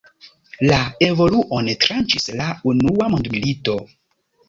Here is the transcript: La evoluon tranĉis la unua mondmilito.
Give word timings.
La 0.71 0.79
evoluon 1.09 1.71
tranĉis 1.85 2.29
la 2.43 2.51
unua 2.75 3.15
mondmilito. 3.15 3.81